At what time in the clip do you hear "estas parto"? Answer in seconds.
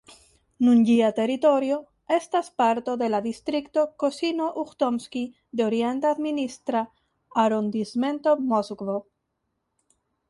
2.15-2.95